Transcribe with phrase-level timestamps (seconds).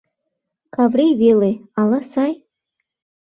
[0.75, 1.51] Каврий веле...
[1.79, 2.33] ала сай?..